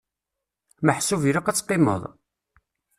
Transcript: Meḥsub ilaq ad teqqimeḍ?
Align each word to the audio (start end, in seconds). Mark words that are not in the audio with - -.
Meḥsub 0.85 1.21
ilaq 1.29 1.47
ad 1.47 1.55
teqqimeḍ? 1.57 2.01